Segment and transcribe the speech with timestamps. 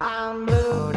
[0.00, 0.92] I'm blue,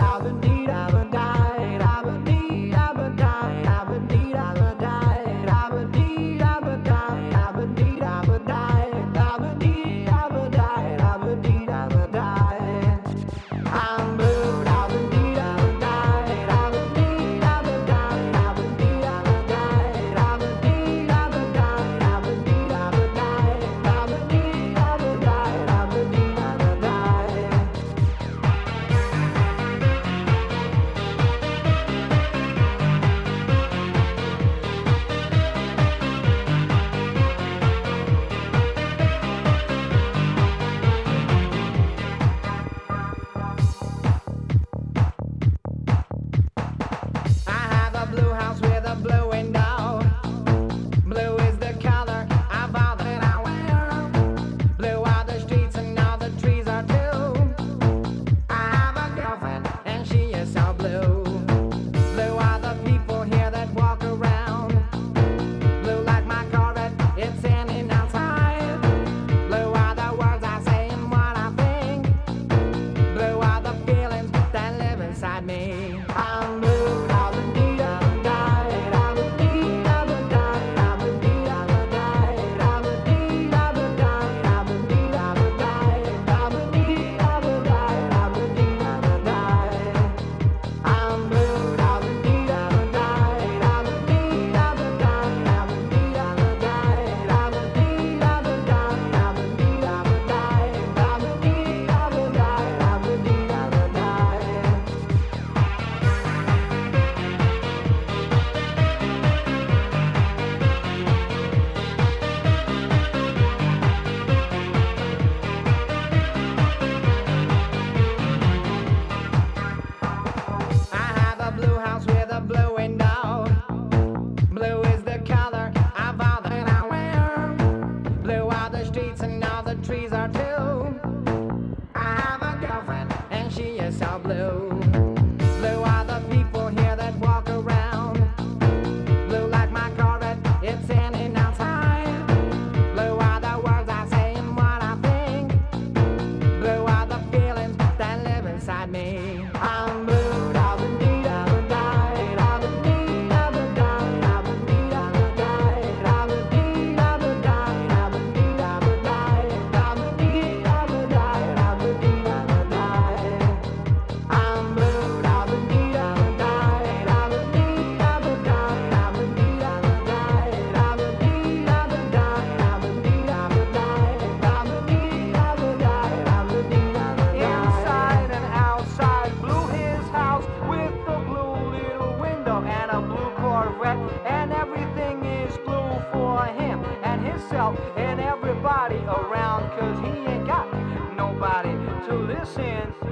[192.39, 193.06] this end.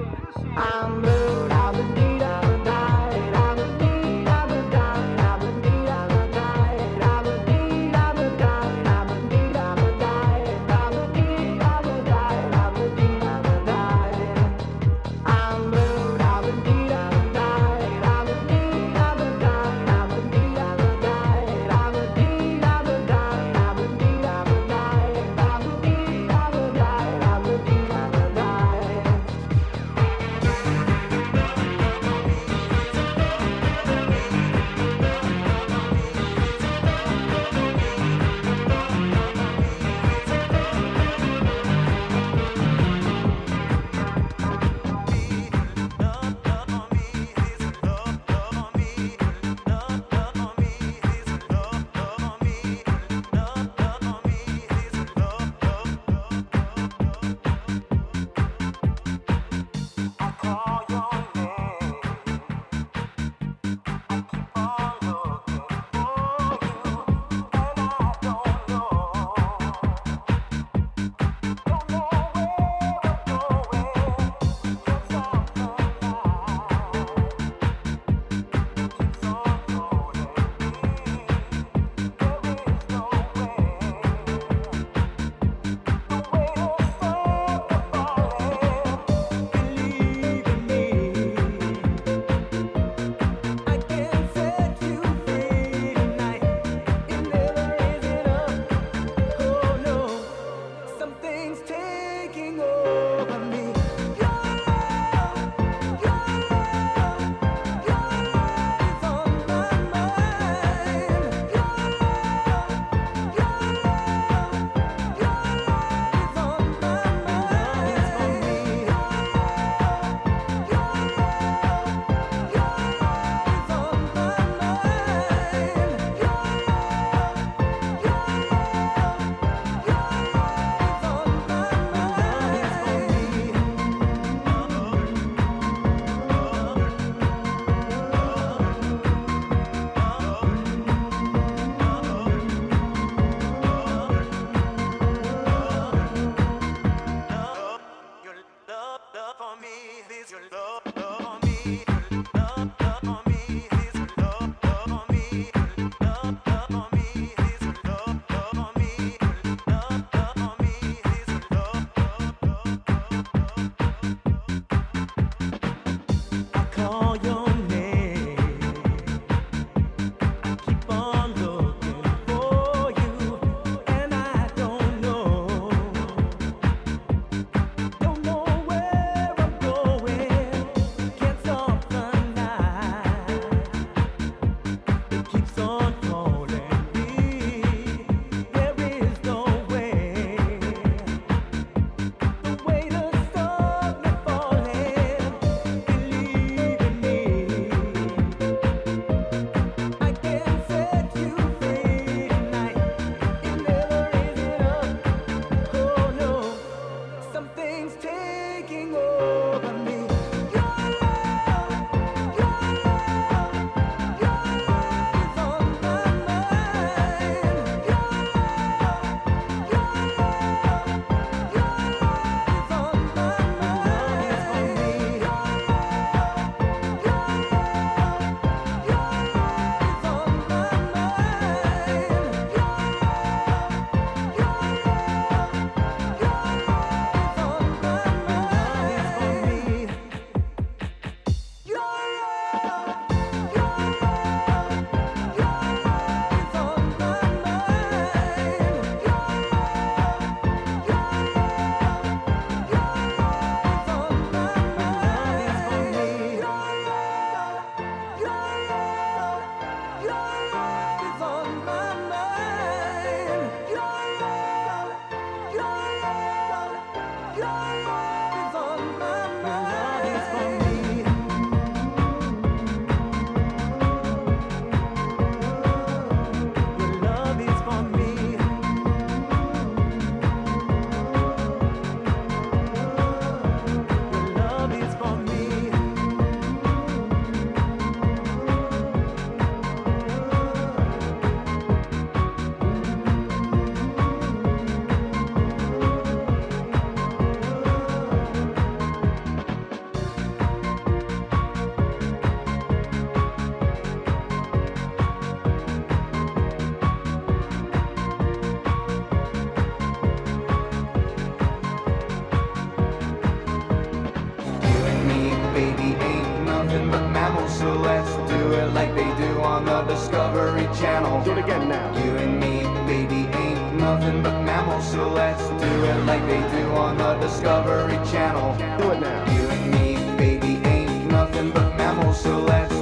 [326.85, 328.53] on the Discovery Channel.
[328.77, 329.33] Do it now.
[329.33, 332.74] You and me, baby, ain't nothing but mammals, so let's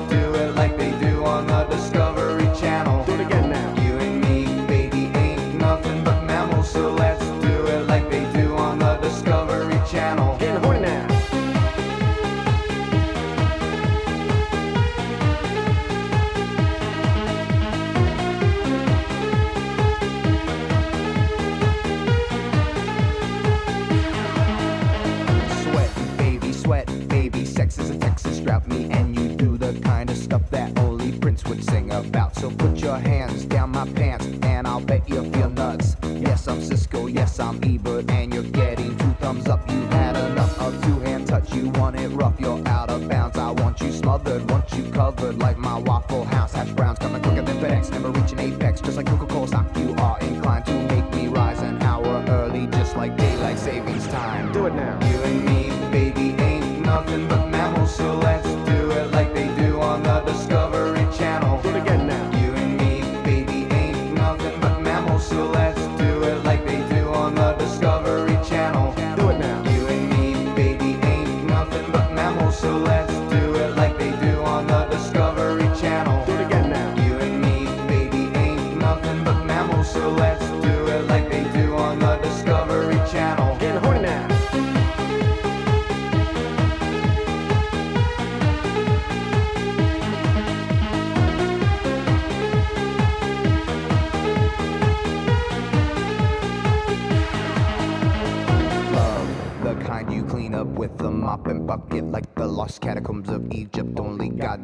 [37.64, 37.93] Bieber.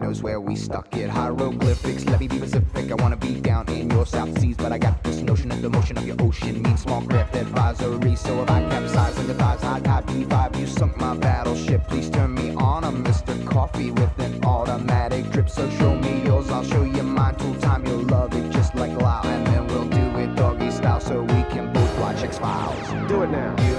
[0.10, 1.08] knows where we stuck it.
[1.08, 2.92] Hieroglyphics, let me be specific.
[2.92, 5.70] I wanna be down in your South Seas, but I got this notion that the
[5.70, 8.16] motion of your ocean means small craft advisory.
[8.16, 11.88] So if I capsize and devise thighs, high tide B5, you sunk my battleship.
[11.88, 12.84] Please turn me on.
[12.86, 13.36] a Mr.
[13.46, 15.50] Coffee with an automatic drip.
[15.50, 17.36] So show me yours, I'll show you mine.
[17.36, 21.00] Tool time, you'll love it just like Lyle, and then we'll do it doggy style
[21.00, 22.88] so we can both watch X Files.
[23.08, 23.79] Do it now.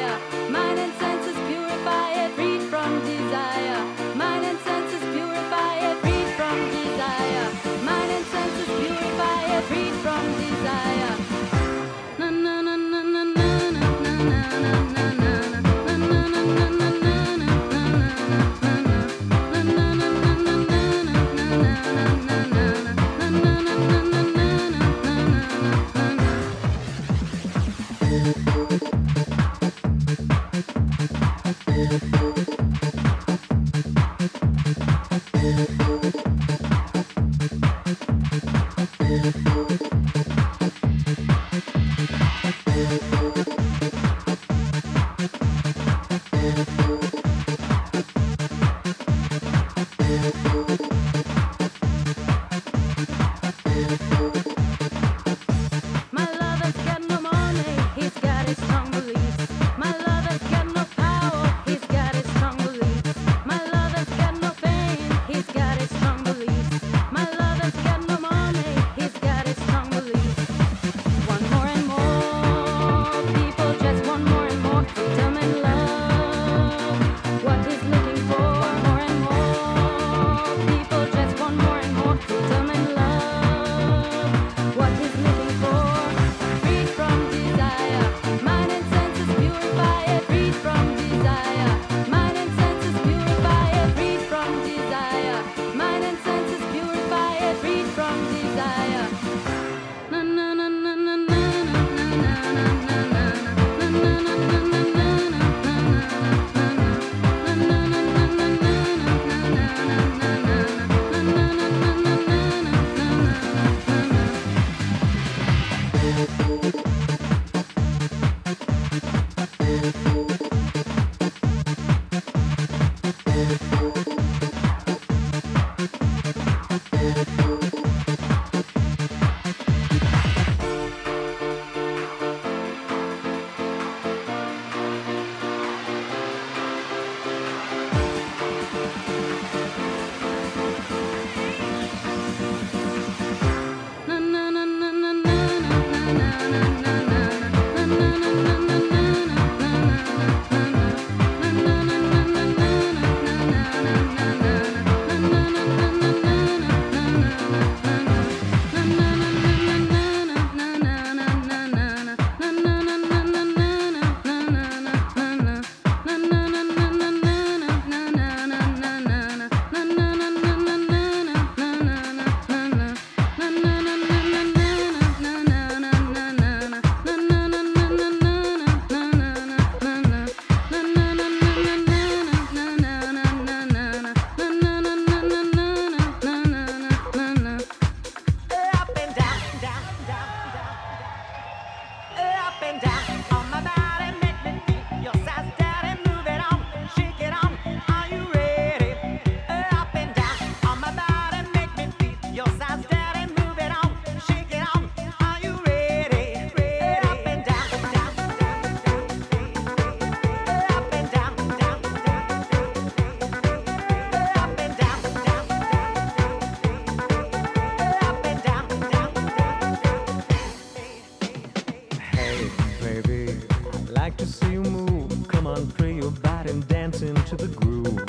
[223.03, 223.39] baby.
[223.73, 225.27] I'd like to see you move.
[225.27, 228.03] Come on, free your body and dance into the groove.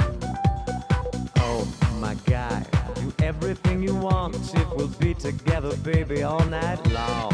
[1.39, 1.67] Oh
[2.01, 4.37] my God, do everything you want.
[4.55, 7.33] If we'll be together, baby, all night long.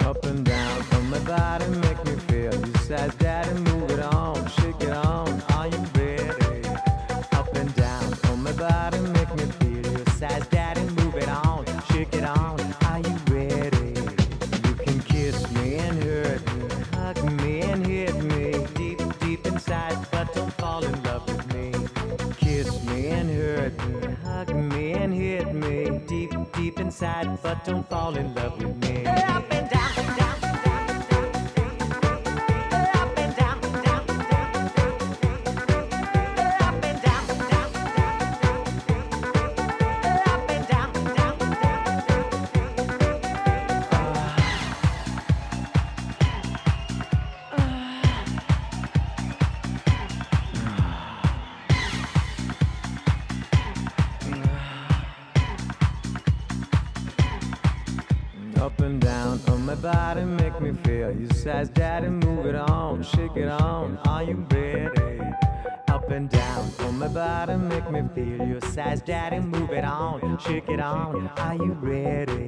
[0.00, 3.29] Up and down from my body, make me feel you said that.
[27.50, 29.09] but don't fall in love with me.
[70.40, 71.28] Shake it on.
[71.36, 72.39] Are you ready?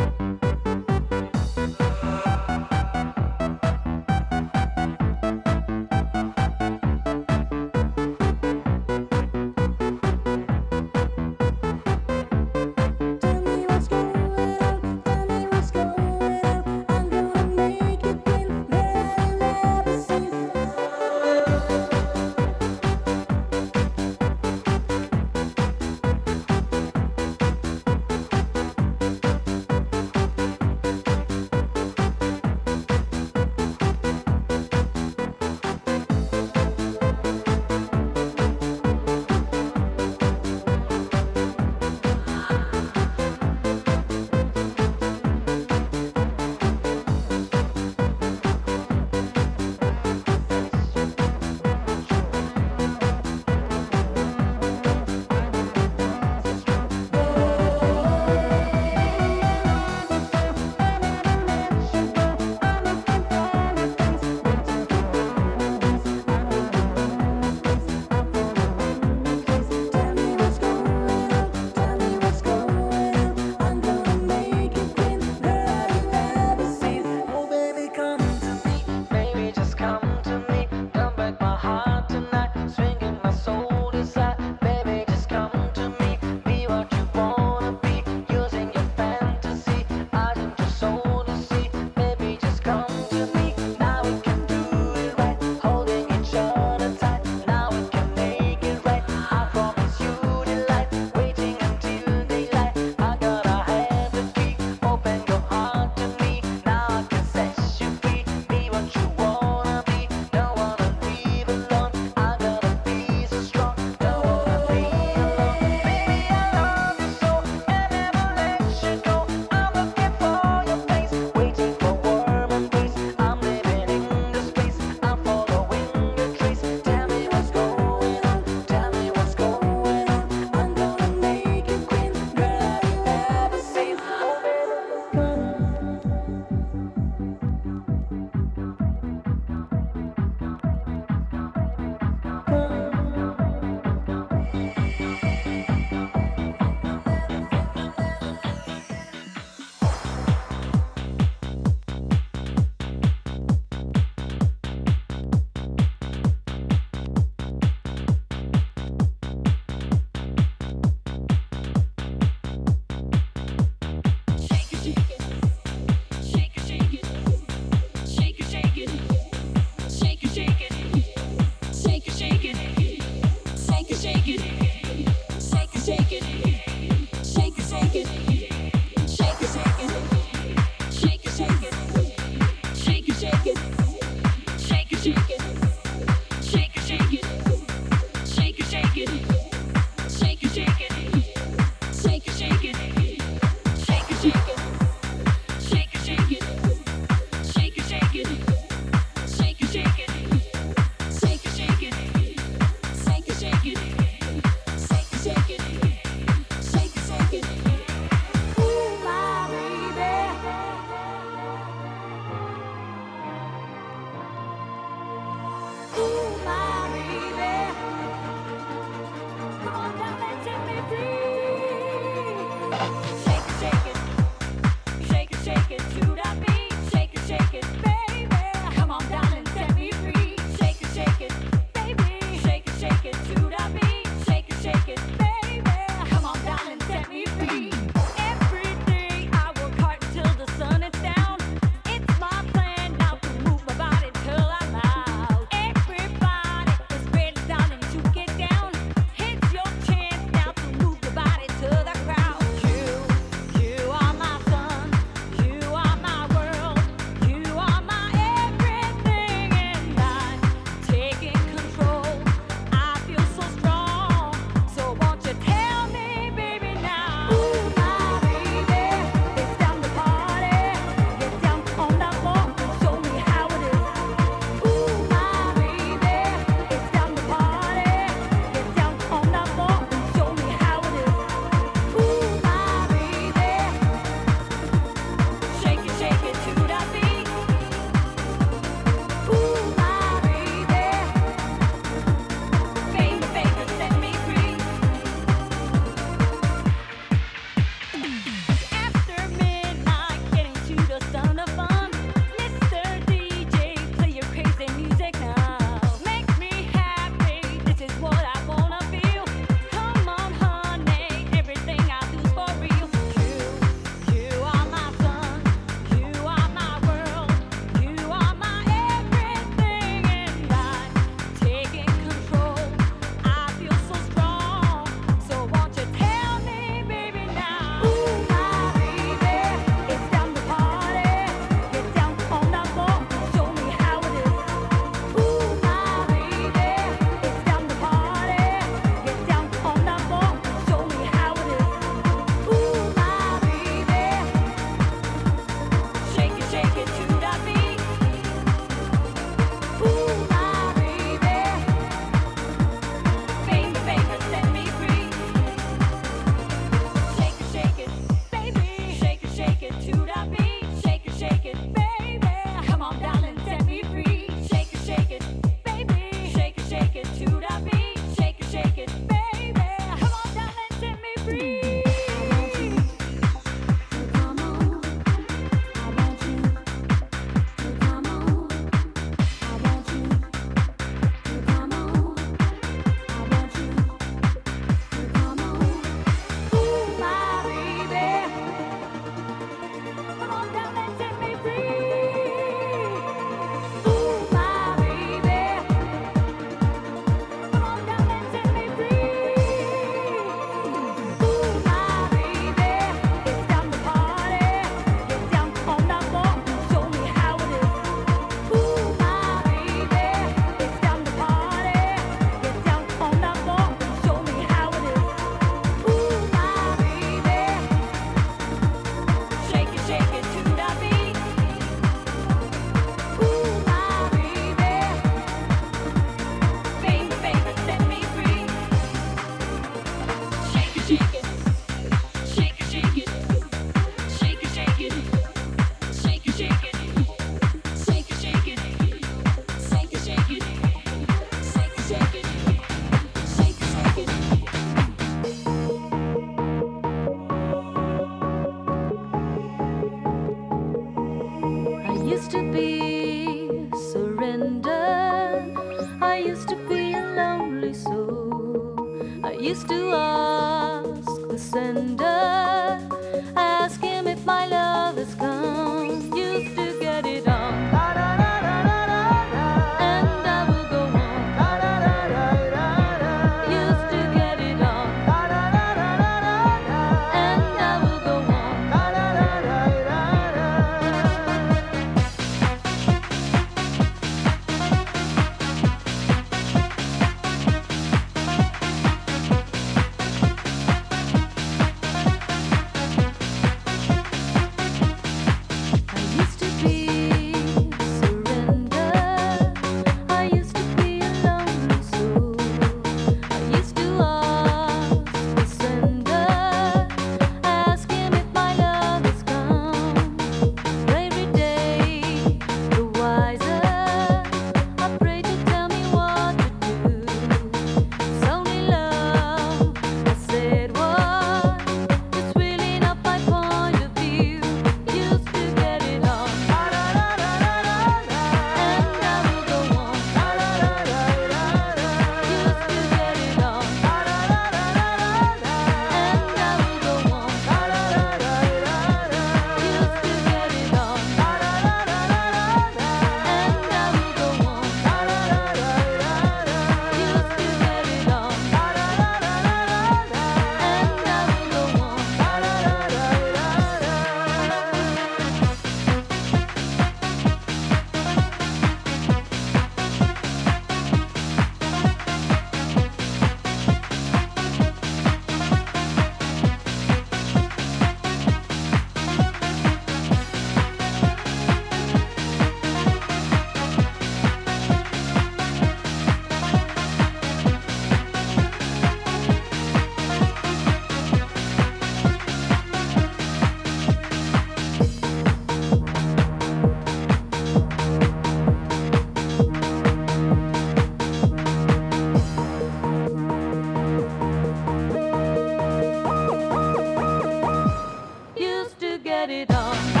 [599.21, 600.00] let it all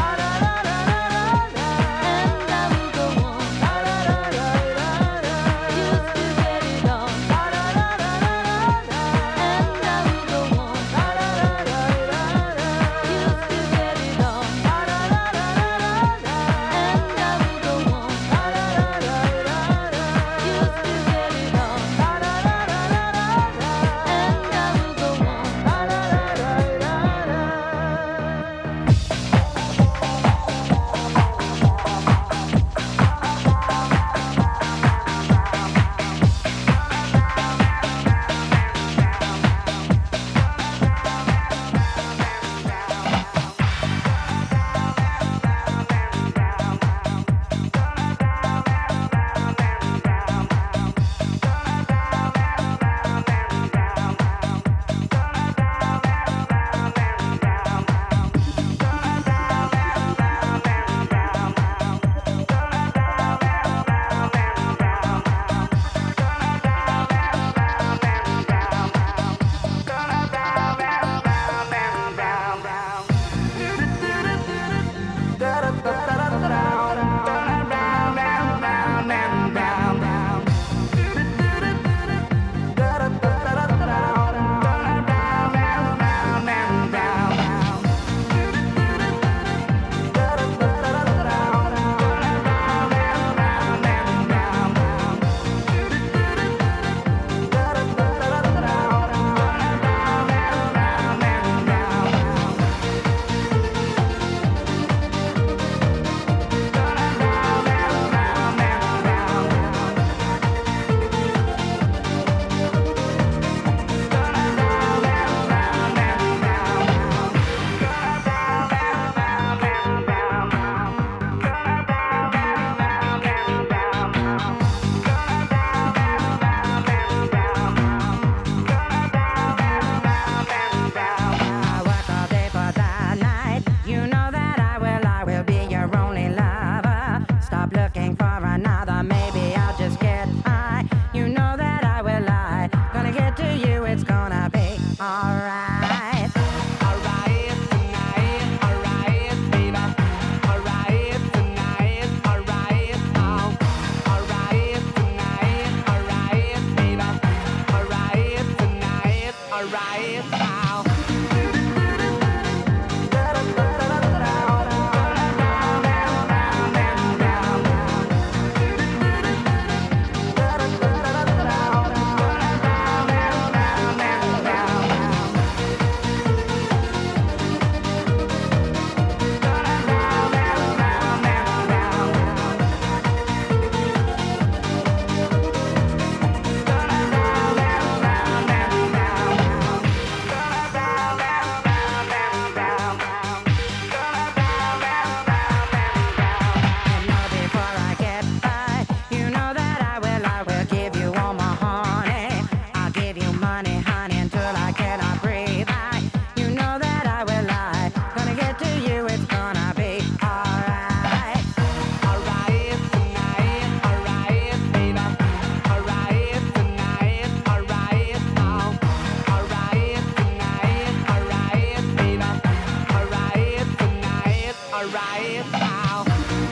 [225.61, 226.50] wow.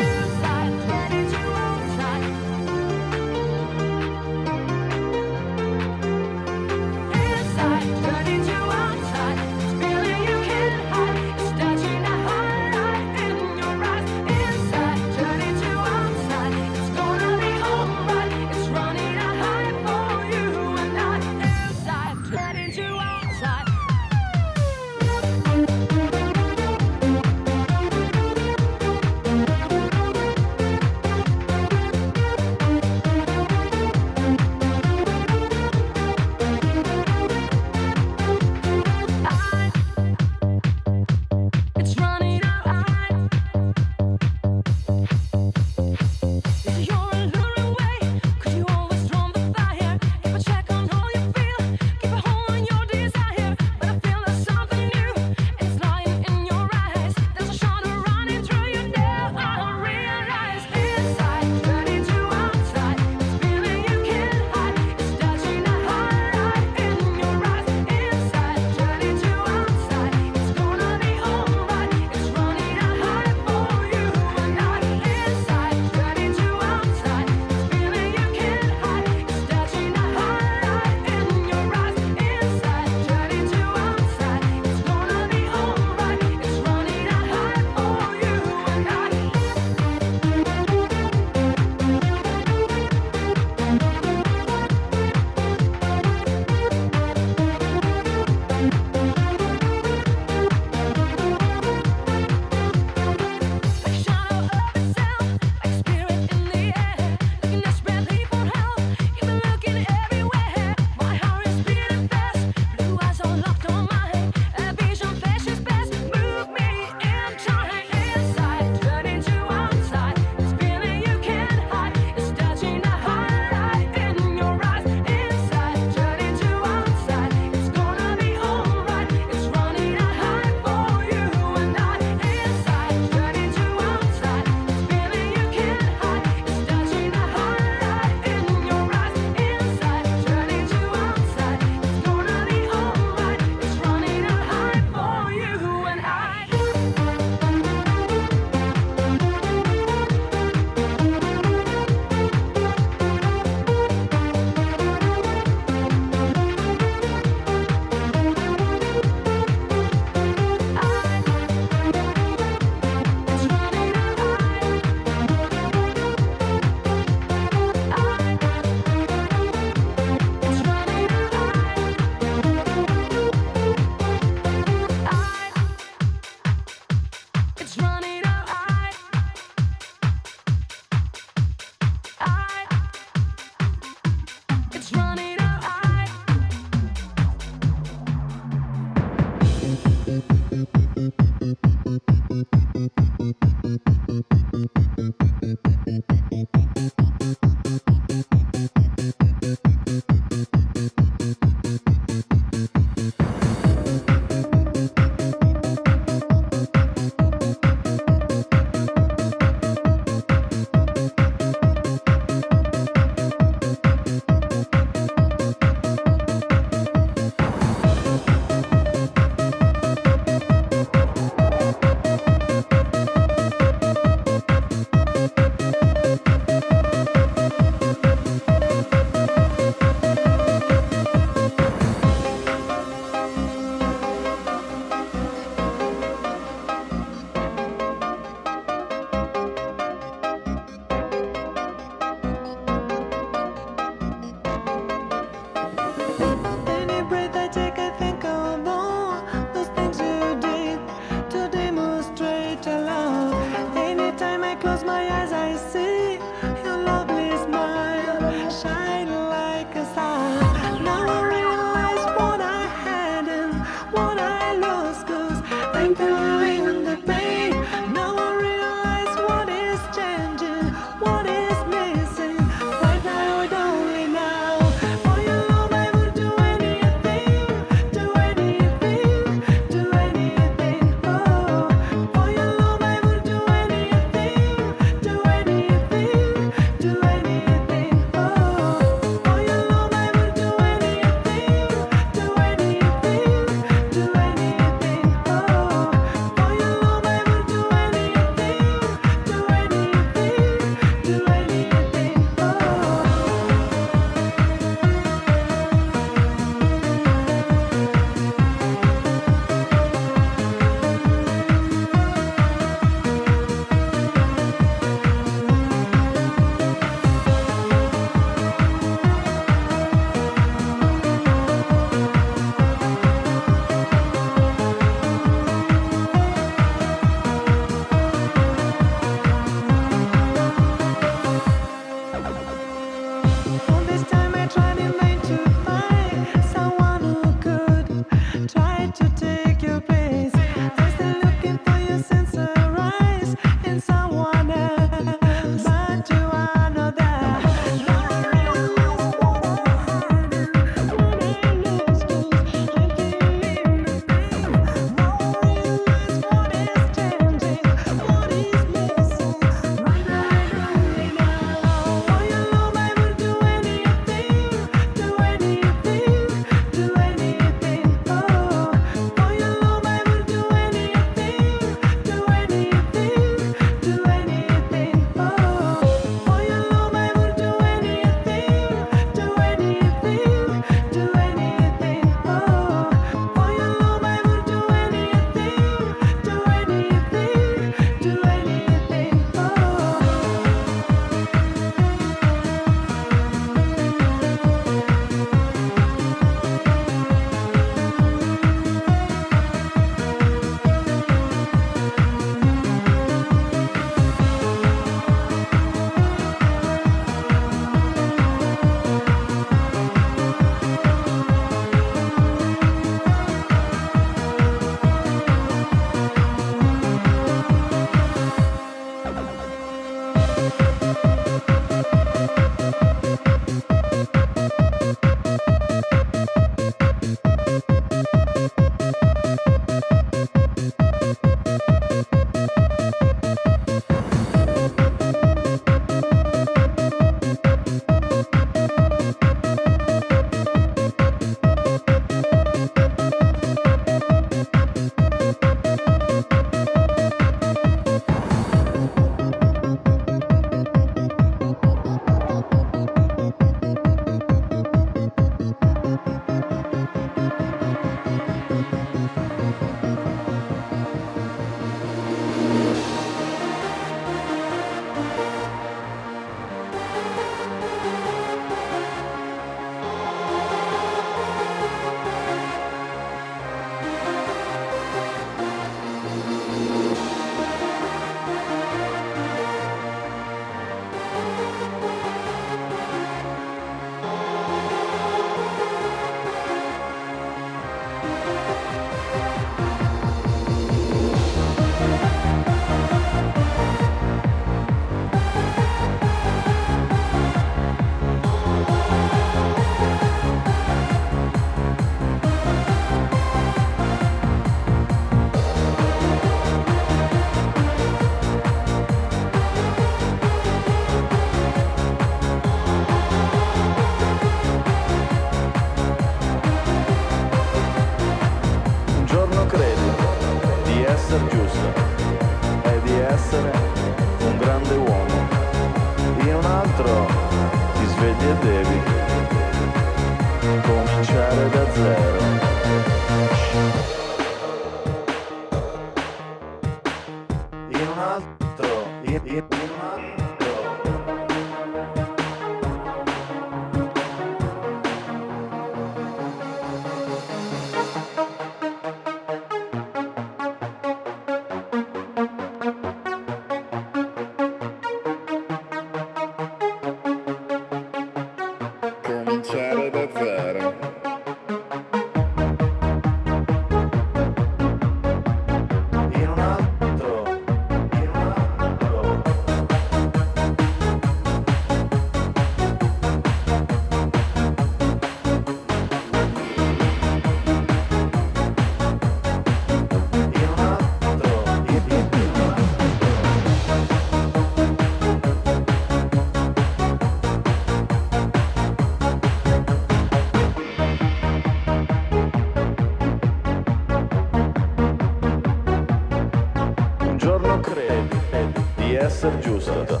[599.64, 600.00] usata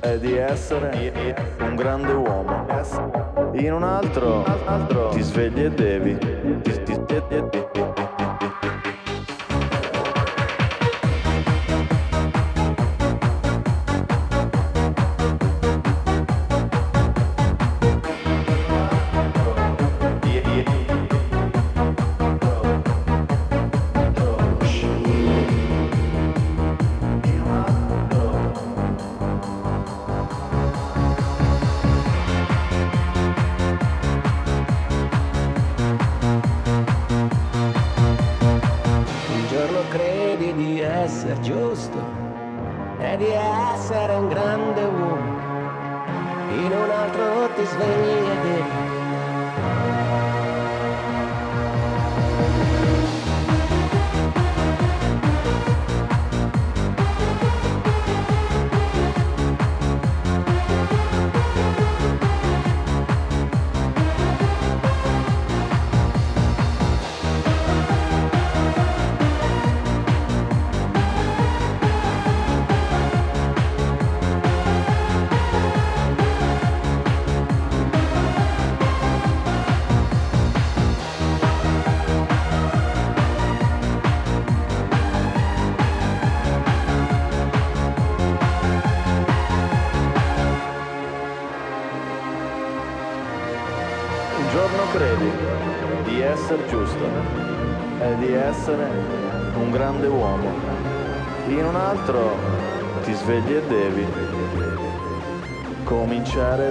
[0.00, 2.66] è di essere un grande uomo.
[3.52, 4.44] In un altro,
[5.10, 6.18] ti svegli e devi.
[6.62, 7.69] Ti, ti, ti, ti, ti.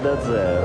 [0.01, 0.58] 的嘴